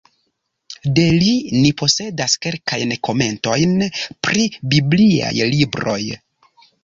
De 0.99 1.01
li 1.23 1.33
ni 1.65 1.69
posedas 1.81 2.35
kelkajn 2.45 2.95
komentojn 3.09 3.75
pri 4.29 4.47
bibliaj 4.75 5.35
libroj. 5.53 6.01